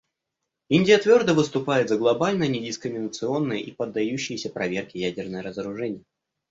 Индия 0.69 0.97
твердо 0.97 1.35
выступает 1.35 1.87
за 1.87 1.95
глобальное, 1.99 2.47
недискриминационное 2.47 3.57
и 3.59 3.69
поддающееся 3.71 4.49
проверке 4.49 4.97
ядерное 4.99 5.43
разоружение. 5.43 6.01